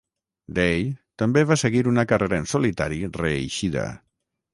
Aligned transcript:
Daye 0.59 0.87
també 1.23 1.43
va 1.51 1.57
seguir 1.63 1.83
una 1.91 2.05
carrera 2.13 2.39
en 2.45 2.49
solitari 2.53 2.99
reeixida. 3.19 3.85